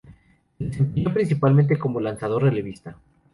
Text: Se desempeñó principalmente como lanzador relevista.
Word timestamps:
Se 0.57 0.63
desempeñó 0.65 1.13
principalmente 1.13 1.77
como 1.77 1.99
lanzador 1.99 2.41
relevista. 2.41 2.97